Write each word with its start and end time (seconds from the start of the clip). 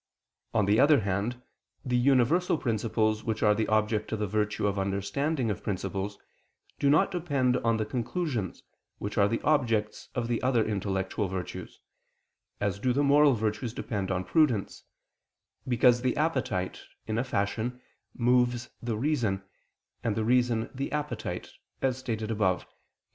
On 0.55 0.65
the 0.65 0.79
other 0.79 1.01
hand, 1.01 1.43
the 1.85 1.95
universal 1.95 2.57
principles 2.57 3.23
which 3.23 3.43
are 3.43 3.53
the 3.53 3.67
object 3.67 4.11
of 4.11 4.17
the 4.17 4.25
virtue 4.25 4.65
of 4.65 4.79
understanding 4.79 5.51
of 5.51 5.61
principles, 5.61 6.17
do 6.79 6.89
not 6.89 7.11
depend 7.11 7.57
on 7.57 7.77
the 7.77 7.85
conclusions, 7.85 8.63
which 8.97 9.15
are 9.19 9.27
the 9.27 9.39
objects 9.43 10.09
of 10.15 10.27
the 10.27 10.41
other 10.41 10.65
intellectual 10.65 11.27
virtues, 11.27 11.79
as 12.59 12.79
do 12.79 12.93
the 12.93 13.03
moral 13.03 13.35
virtues 13.35 13.73
depend 13.75 14.09
on 14.09 14.23
prudence, 14.23 14.85
because 15.67 16.01
the 16.01 16.17
appetite, 16.17 16.81
in 17.05 17.19
a 17.19 17.23
fashion, 17.23 17.79
moves 18.15 18.69
the 18.81 18.97
reason, 18.97 19.43
and 20.03 20.15
the 20.15 20.25
reason 20.25 20.67
the 20.73 20.91
appetite, 20.91 21.49
as 21.83 21.95
stated 21.99 22.31
above 22.31 22.61
(Q. 22.61 22.69